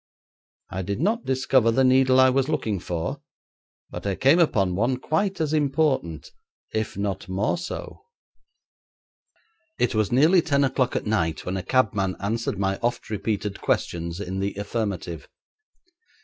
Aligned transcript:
I 0.71 0.81
did 0.81 0.99
not 0.99 1.25
discover 1.25 1.69
the 1.69 1.83
needle 1.83 2.19
I 2.19 2.31
was 2.31 2.49
looking 2.49 2.79
for, 2.79 3.21
but 3.91 4.07
I 4.07 4.15
came 4.15 4.39
upon 4.39 4.73
one 4.73 4.97
quite 4.97 5.39
as 5.39 5.53
important, 5.53 6.31
if 6.73 6.97
not 6.97 7.29
more 7.29 7.55
so. 7.55 8.01
It 9.77 9.93
was 9.93 10.11
nearly 10.11 10.41
ten 10.41 10.63
o'clock 10.63 10.95
at 10.95 11.05
night 11.05 11.45
when 11.45 11.55
a 11.55 11.61
cabman 11.61 12.15
answered 12.19 12.57
my 12.57 12.79
oft 12.79 13.11
repeated 13.11 13.61
questions 13.61 14.19
in 14.19 14.39
the 14.39 14.55
affirmative. 14.55 15.29